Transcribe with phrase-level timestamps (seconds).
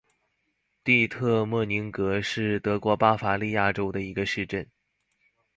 [0.83, 4.67] 蒂特莫宁格是德国巴伐利亚州的一个市镇。